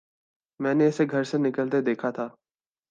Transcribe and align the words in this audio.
میں 0.59 0.73
نے 0.73 0.87
اسے 0.87 1.05
گھر 1.11 1.23
سے 1.23 1.37
نکلتے 1.37 1.81
دیکھا 1.81 2.09
تھا 2.11 2.27